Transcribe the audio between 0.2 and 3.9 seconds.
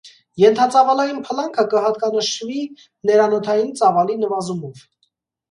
Ենթածաւալային փլանքը կը յատկանշուի ներանօթային